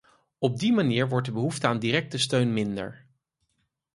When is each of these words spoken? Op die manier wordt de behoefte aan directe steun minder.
Op 0.39 0.59
die 0.59 0.73
manier 0.73 1.07
wordt 1.09 1.25
de 1.27 1.31
behoefte 1.33 1.67
aan 1.67 1.79
directe 1.79 2.17
steun 2.17 2.53
minder. 2.53 3.05